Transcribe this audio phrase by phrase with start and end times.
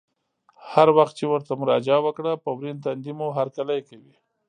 [0.73, 4.15] هر وخت چې ورته مراجعه وکړه په ورین تندي مو هرکلی کوي.